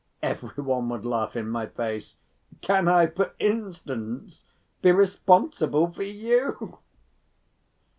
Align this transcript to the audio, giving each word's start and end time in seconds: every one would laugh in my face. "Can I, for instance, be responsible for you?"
every 0.23 0.63
one 0.63 0.89
would 0.89 1.05
laugh 1.05 1.35
in 1.35 1.47
my 1.47 1.67
face. 1.67 2.15
"Can 2.61 2.87
I, 2.87 3.05
for 3.05 3.35
instance, 3.37 4.45
be 4.81 4.91
responsible 4.91 5.91
for 5.91 6.01
you?" 6.01 6.79